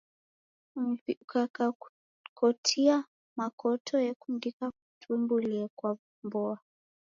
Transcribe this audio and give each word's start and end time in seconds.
Mvi 0.83 1.11
ukakakukotia 1.23 2.97
makoto 3.39 3.93
yekundika 4.07 4.65
kutumbulie 4.77 5.63
kwa 5.77 5.89
w'umboa. 5.99 6.57